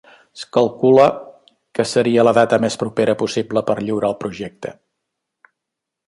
[0.37, 1.03] Es calcula
[1.79, 4.73] que seria la data més propera possible per lliurar el projecte.